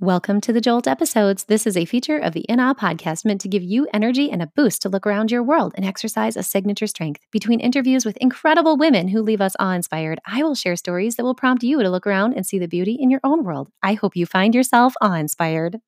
[0.00, 1.42] Welcome to the Jolt episodes.
[1.46, 4.40] This is a feature of the In Awe podcast meant to give you energy and
[4.40, 7.22] a boost to look around your world and exercise a signature strength.
[7.32, 11.24] Between interviews with incredible women who leave us awe inspired, I will share stories that
[11.24, 13.70] will prompt you to look around and see the beauty in your own world.
[13.82, 15.80] I hope you find yourself awe inspired.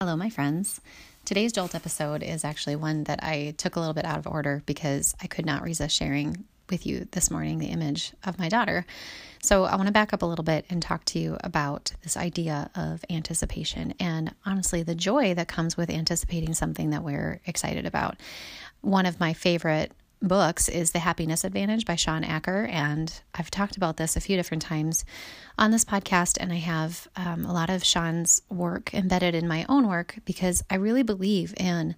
[0.00, 0.80] Hello, my friends.
[1.26, 4.62] Today's Jolt episode is actually one that I took a little bit out of order
[4.64, 8.86] because I could not resist sharing with you this morning the image of my daughter.
[9.42, 12.16] So, I want to back up a little bit and talk to you about this
[12.16, 17.86] idea of anticipation and honestly, the joy that comes with anticipating something that we're excited
[17.86, 18.16] about.
[18.82, 22.66] One of my favorite books is The Happiness Advantage by Shawn Achor.
[22.66, 25.04] And I've talked about this a few different times
[25.58, 26.36] on this podcast.
[26.40, 30.62] And I have um, a lot of Shawn's work embedded in my own work because
[30.70, 31.94] I really believe in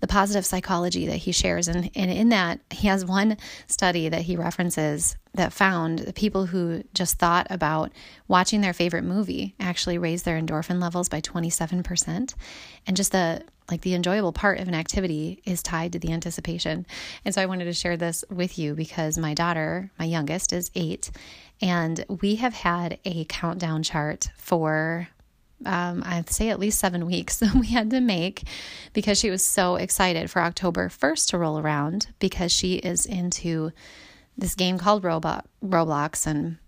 [0.00, 1.68] the positive psychology that he shares.
[1.68, 6.46] And, and in that, he has one study that he references that found the people
[6.46, 7.92] who just thought about
[8.26, 12.34] watching their favorite movie actually raised their endorphin levels by 27%.
[12.86, 16.86] And just the like the enjoyable part of an activity is tied to the anticipation.
[17.24, 20.70] And so I wanted to share this with you because my daughter, my youngest, is
[20.74, 21.10] eight,
[21.60, 25.08] and we have had a countdown chart for
[25.66, 28.44] um, I'd say at least seven weeks that we had to make
[28.92, 33.72] because she was so excited for October 1st to roll around because she is into
[34.36, 36.58] this game called Roblox and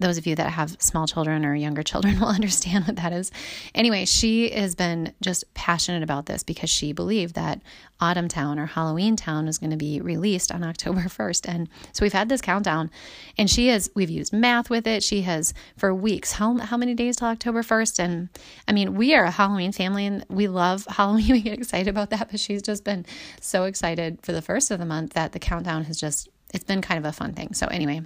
[0.00, 3.30] those of you that have small children or younger children will understand what that is.
[3.74, 7.60] Anyway, she has been just passionate about this because she believed that
[8.00, 11.48] Autumn Town or Halloween Town was going to be released on October 1st.
[11.48, 12.90] And so we've had this countdown
[13.36, 15.02] and she has, we've used math with it.
[15.02, 17.98] She has for weeks, how, how many days till October 1st?
[17.98, 18.28] And
[18.66, 21.30] I mean, we are a Halloween family and we love Halloween.
[21.30, 23.04] We get excited about that, but she's just been
[23.40, 26.80] so excited for the first of the month that the countdown has just, it's been
[26.80, 27.52] kind of a fun thing.
[27.52, 28.02] So anyway,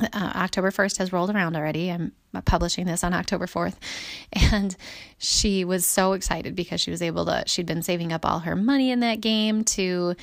[0.00, 1.90] uh, October 1st has rolled around already.
[1.90, 2.12] I'm
[2.44, 3.76] publishing this on October 4th.
[4.52, 4.76] And
[5.18, 8.54] she was so excited because she was able to, she'd been saving up all her
[8.54, 10.14] money in that game to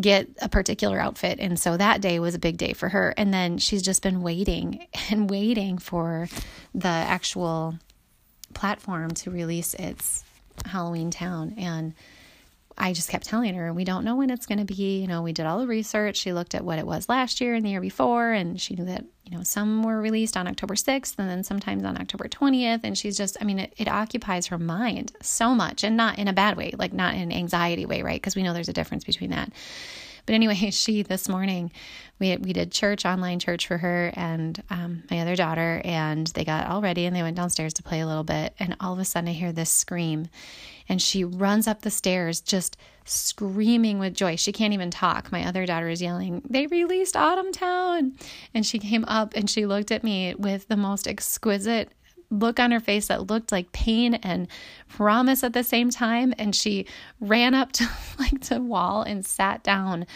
[0.00, 1.38] get a particular outfit.
[1.40, 3.12] And so that day was a big day for her.
[3.16, 6.28] And then she's just been waiting and waiting for
[6.74, 7.78] the actual
[8.54, 10.24] platform to release its
[10.64, 11.54] Halloween Town.
[11.56, 11.94] And
[12.78, 15.00] I just kept telling her, we don't know when it's going to be.
[15.00, 16.16] You know, we did all the research.
[16.16, 18.84] She looked at what it was last year and the year before, and she knew
[18.84, 22.80] that, you know, some were released on October 6th and then sometimes on October 20th.
[22.84, 26.28] And she's just, I mean, it, it occupies her mind so much and not in
[26.28, 28.20] a bad way, like not in an anxiety way, right?
[28.20, 29.50] Because we know there's a difference between that.
[30.26, 31.70] But anyway, she this morning
[32.18, 36.44] we we did church online church for her and um, my other daughter, and they
[36.44, 38.54] got all ready and they went downstairs to play a little bit.
[38.58, 40.28] And all of a sudden, I hear this scream,
[40.88, 44.34] and she runs up the stairs just screaming with joy.
[44.36, 45.30] She can't even talk.
[45.30, 48.12] My other daughter is yelling, "They released Autumn Town!"
[48.52, 51.92] And she came up and she looked at me with the most exquisite
[52.30, 54.48] look on her face that looked like pain and
[54.88, 56.34] promise at the same time.
[56.38, 56.86] And she
[57.20, 57.88] ran up to
[58.18, 60.06] like the wall and sat down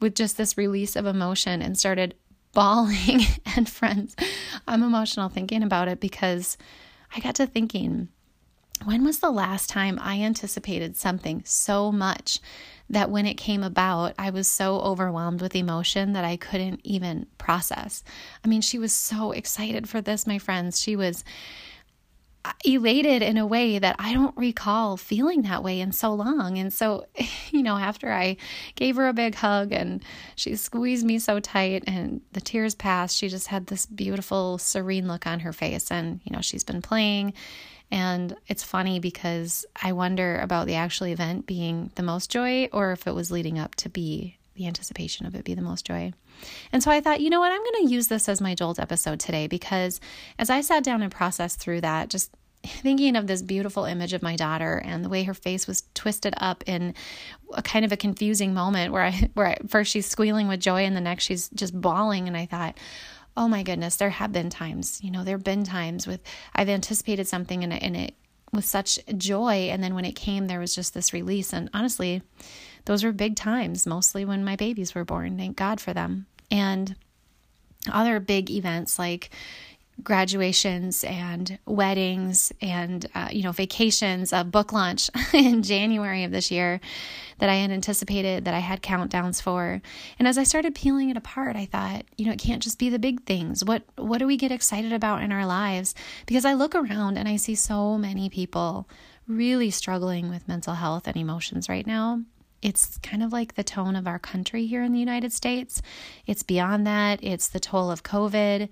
[0.00, 2.14] with just this release of emotion and started
[2.52, 3.20] bawling
[3.56, 4.16] and friends.
[4.66, 6.56] I'm emotional thinking about it because
[7.14, 8.08] i got to thinking
[8.84, 12.40] when was the last time i anticipated something so much
[12.90, 17.26] that when it came about, I was so overwhelmed with emotion that I couldn't even
[17.36, 18.02] process.
[18.44, 20.80] I mean, she was so excited for this, my friends.
[20.80, 21.22] She was
[22.64, 26.58] elated in a way that I don't recall feeling that way in so long.
[26.58, 27.06] And so,
[27.50, 28.36] you know, after I
[28.74, 30.02] gave her a big hug and
[30.34, 35.08] she squeezed me so tight and the tears passed, she just had this beautiful, serene
[35.08, 35.90] look on her face.
[35.90, 37.34] And, you know, she's been playing
[37.90, 42.92] and it's funny because I wonder about the actual event being the most joy or
[42.92, 46.12] if it was leading up to be the anticipation of it be the most joy.
[46.72, 48.78] And so I thought, you know what, I'm going to use this as my Jolt
[48.78, 50.00] episode today because
[50.38, 52.30] as I sat down and processed through that, just
[52.64, 56.34] thinking of this beautiful image of my daughter and the way her face was twisted
[56.38, 56.92] up in
[57.54, 60.84] a kind of a confusing moment where I where I, first she's squealing with joy
[60.84, 62.76] and the next she's just bawling and I thought
[63.36, 66.20] oh my goodness, there have been times, you know, there have been times with
[66.56, 68.14] I've anticipated something and, and it
[68.52, 69.68] with such joy.
[69.70, 71.52] And then when it came, there was just this release.
[71.52, 72.22] And honestly,
[72.84, 75.36] those were big times, mostly when my babies were born.
[75.36, 76.26] Thank God for them.
[76.50, 76.96] And
[77.92, 79.30] other big events like
[80.02, 86.52] graduations and weddings and uh, you know vacations a book launch in january of this
[86.52, 86.80] year
[87.38, 89.82] that i had anticipated that i had countdowns for
[90.18, 92.88] and as i started peeling it apart i thought you know it can't just be
[92.88, 95.96] the big things what what do we get excited about in our lives
[96.26, 98.88] because i look around and i see so many people
[99.26, 102.22] really struggling with mental health and emotions right now
[102.62, 105.80] it's kind of like the tone of our country here in the United States.
[106.26, 107.20] It's beyond that.
[107.22, 108.68] It's the toll of COVID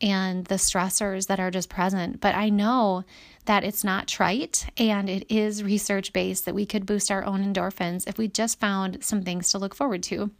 [0.00, 2.20] and the stressors that are just present.
[2.20, 3.04] But I know
[3.46, 7.42] that it's not trite and it is research based that we could boost our own
[7.42, 10.30] endorphins if we just found some things to look forward to.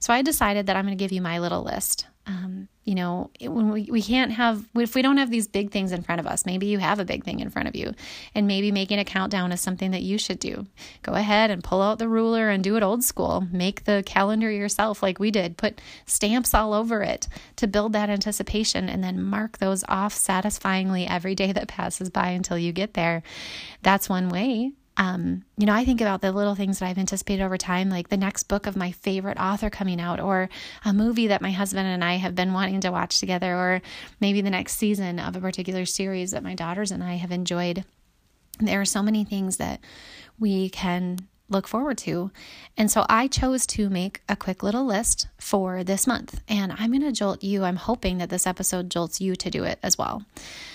[0.00, 3.30] So I decided that I'm going to give you my little list um, you know,
[3.40, 6.26] when we, we can't have, if we don't have these big things in front of
[6.26, 7.94] us, maybe you have a big thing in front of you,
[8.34, 10.66] and maybe making a countdown is something that you should do.
[11.02, 13.46] Go ahead and pull out the ruler and do it old school.
[13.50, 15.56] Make the calendar yourself, like we did.
[15.56, 21.06] Put stamps all over it to build that anticipation, and then mark those off satisfyingly
[21.06, 23.22] every day that passes by until you get there.
[23.82, 27.42] That's one way um, you know, I think about the little things that I've anticipated
[27.42, 30.50] over time, like the next book of my favorite author coming out, or
[30.84, 33.82] a movie that my husband and I have been wanting to watch together, or
[34.20, 37.84] maybe the next season of a particular series that my daughters and I have enjoyed.
[38.58, 39.80] There are so many things that
[40.38, 41.18] we can
[41.52, 42.30] look forward to.
[42.76, 46.40] And so I chose to make a quick little list for this month.
[46.48, 47.64] And I'm going to jolt you.
[47.64, 50.24] I'm hoping that this episode jolts you to do it as well.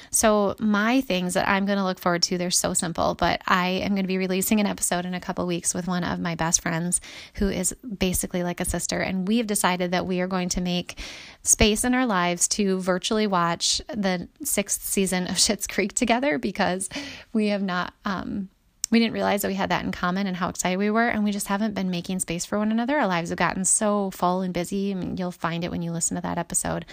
[0.10, 3.68] So, my things that I'm going to look forward to, they're so simple, but I
[3.68, 6.36] am going to be releasing an episode in a couple weeks with one of my
[6.36, 7.02] best friends
[7.36, 9.00] who is basically like a sister.
[9.00, 10.98] And we have decided that we are going to make
[11.44, 16.90] space in our lives to virtually watch the sixth season of Schitt's Creek together because
[17.34, 18.50] we have not um,
[18.90, 21.08] we didn't realize that we had that in common and how excited we were.
[21.08, 22.98] And we just haven't been making space for one another.
[22.98, 24.92] Our lives have gotten so full and busy.
[24.92, 26.86] I mean, you'll find it when you listen to that episode.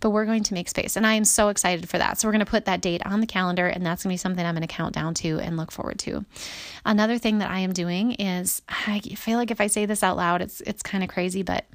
[0.00, 0.96] But we're going to make space.
[0.96, 2.20] And I am so excited for that.
[2.20, 3.66] So we're going to put that date on the calendar.
[3.66, 5.98] And that's going to be something I'm going to count down to and look forward
[6.00, 6.24] to.
[6.84, 10.16] Another thing that I am doing is I feel like if I say this out
[10.16, 11.66] loud, it's, it's kind of crazy, but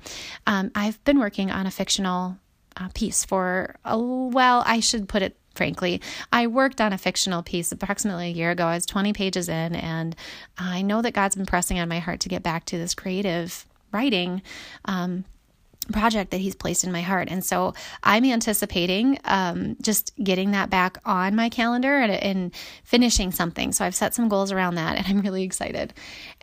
[0.47, 2.37] um, I've been working on a fictional
[2.77, 6.01] uh, piece for a well, I should put it frankly.
[6.31, 8.65] I worked on a fictional piece approximately a year ago.
[8.65, 10.15] I was 20 pages in, and
[10.57, 13.65] I know that God's been pressing on my heart to get back to this creative
[13.91, 14.41] writing.
[14.85, 15.25] Um,
[15.91, 17.27] project that he's placed in my heart.
[17.29, 17.73] And so
[18.03, 22.51] I'm anticipating um, just getting that back on my calendar and, and,
[22.83, 23.71] finishing something.
[23.71, 25.93] So I've set some goals around that and I'm really excited.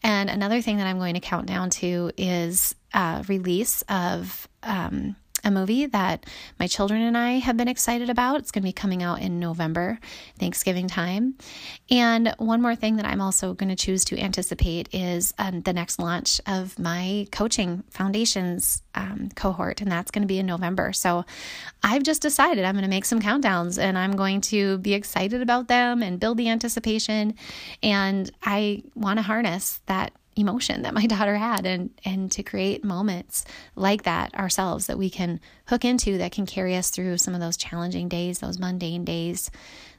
[0.02, 5.16] And another thing that I'm going to count down to is uh, release of um,
[5.44, 6.26] a movie that
[6.58, 8.40] my children and I have been excited about.
[8.40, 9.98] It's going to be coming out in November,
[10.38, 11.34] Thanksgiving time.
[11.90, 15.72] And one more thing that I'm also going to choose to anticipate is um, the
[15.72, 20.92] next launch of my coaching foundations um, cohort, and that's going to be in November.
[20.92, 21.24] So
[21.82, 25.42] I've just decided I'm going to make some countdowns and I'm going to be excited
[25.42, 27.34] about them and build the anticipation.
[27.82, 32.84] And I want to harness that emotion that my daughter had and and to create
[32.84, 33.44] moments
[33.76, 37.40] like that ourselves that we can hook into that can carry us through some of
[37.40, 39.50] those challenging days those mundane days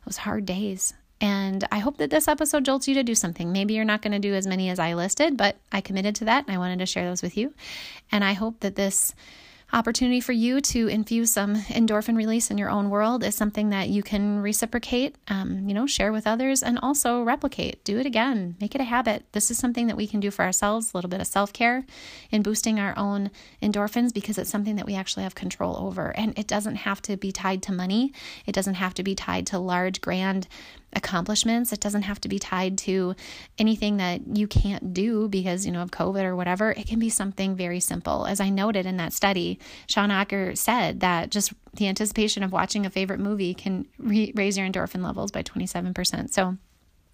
[0.06, 0.94] those hard days
[1.24, 3.54] and I hope that this episode jolts you to do something.
[3.54, 6.26] Maybe you're not going to do as many as I listed, but I committed to
[6.26, 7.54] that and I wanted to share those with you.
[8.12, 9.16] And I hope that this
[9.74, 13.90] opportunity for you to infuse some endorphin release in your own world is something that
[13.90, 17.84] you can reciprocate, um, you know, share with others, and also replicate.
[17.84, 18.56] Do it again.
[18.62, 19.26] Make it a habit.
[19.32, 21.86] This is something that we can do for ourselves, a little bit of self care
[22.30, 23.32] in boosting our own
[23.62, 26.16] endorphins because it's something that we actually have control over.
[26.16, 28.14] And it doesn't have to be tied to money,
[28.46, 30.48] it doesn't have to be tied to large, grand
[30.96, 31.74] accomplishments.
[31.74, 33.16] It doesn't have to be tied to
[33.58, 36.72] anything that you can't do because, you know, of COVID or whatever.
[36.72, 38.26] It can be something very simple.
[38.26, 42.86] As I noted in that study, Shawn Achor said that just the anticipation of watching
[42.86, 46.32] a favorite movie can re- raise your endorphin levels by 27%.
[46.32, 46.58] So,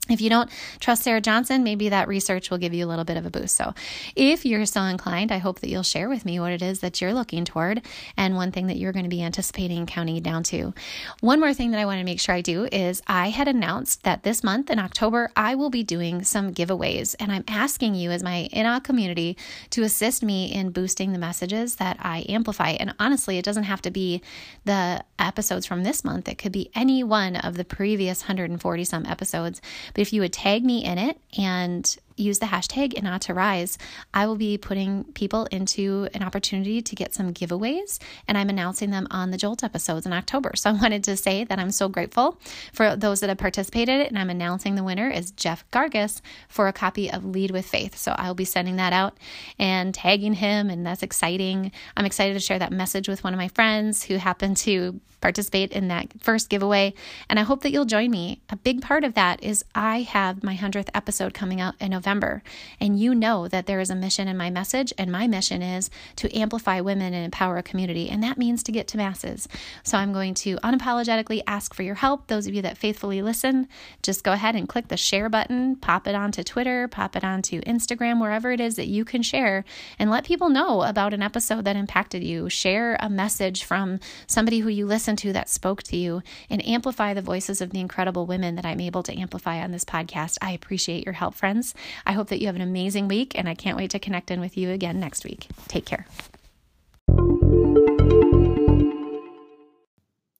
[0.09, 0.49] if you don't
[0.79, 3.55] trust Sarah Johnson, maybe that research will give you a little bit of a boost.
[3.55, 3.73] So,
[4.15, 6.99] if you're so inclined, I hope that you'll share with me what it is that
[7.01, 7.81] you're looking toward
[8.17, 10.73] and one thing that you're going to be anticipating counting down to.
[11.21, 14.03] One more thing that I want to make sure I do is I had announced
[14.03, 18.11] that this month in October, I will be doing some giveaways, and I'm asking you
[18.11, 19.37] as my INA community
[19.71, 22.71] to assist me in boosting the messages that I amplify.
[22.71, 24.21] And honestly, it doesn't have to be
[24.65, 29.05] the episodes from this month, it could be any one of the previous 140 some
[29.05, 29.61] episodes.
[29.99, 33.77] But if you would tag me in it and use the hashtag to rise,
[34.13, 38.91] I will be putting people into an opportunity to get some giveaways, and I'm announcing
[38.91, 40.51] them on the Jolt episodes in October.
[40.55, 42.39] So I wanted to say that I'm so grateful
[42.73, 46.73] for those that have participated, and I'm announcing the winner is Jeff Gargas for a
[46.73, 47.97] copy of Lead with Faith.
[47.97, 49.17] So I'll be sending that out
[49.57, 51.71] and tagging him, and that's exciting.
[51.95, 55.73] I'm excited to share that message with one of my friends who happened to participate
[55.73, 56.93] in that first giveaway,
[57.29, 58.41] and I hope that you'll join me.
[58.49, 62.08] A big part of that is I have my 100th episode coming out in November.
[62.09, 62.41] November.
[62.79, 65.91] And you know that there is a mission in my message, and my mission is
[66.15, 68.09] to amplify women and empower a community.
[68.09, 69.47] And that means to get to masses.
[69.83, 72.25] So I'm going to unapologetically ask for your help.
[72.25, 73.67] Those of you that faithfully listen,
[74.01, 77.61] just go ahead and click the share button, pop it onto Twitter, pop it onto
[77.61, 79.63] Instagram, wherever it is that you can share,
[79.99, 82.49] and let people know about an episode that impacted you.
[82.49, 87.13] Share a message from somebody who you listen to that spoke to you, and amplify
[87.13, 90.37] the voices of the incredible women that I'm able to amplify on this podcast.
[90.41, 91.75] I appreciate your help, friends.
[92.05, 94.39] I hope that you have an amazing week, and I can't wait to connect in
[94.39, 95.47] with you again next week.
[95.67, 96.05] Take care.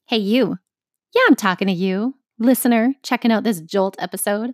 [0.07, 0.57] Hey, you.
[1.13, 4.53] Yeah, I'm talking to you, listener, checking out this Jolt episode.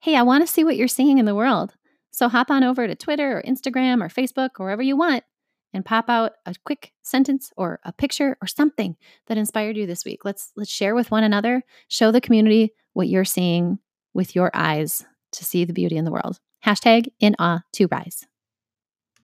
[0.00, 1.74] Hey, I want to see what you're seeing in the world.
[2.10, 5.24] So hop on over to Twitter or Instagram or Facebook or wherever you want
[5.72, 10.04] and pop out a quick sentence or a picture or something that inspired you this
[10.04, 10.24] week.
[10.24, 13.78] Let's let's share with one another, show the community what you're seeing
[14.14, 15.04] with your eyes
[15.36, 16.38] to see the beauty in the world.
[16.64, 18.26] Hashtag in awe to rise.